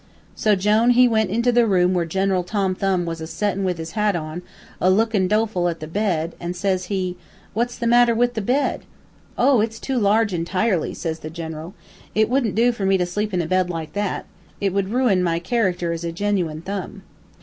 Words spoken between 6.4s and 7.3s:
says he: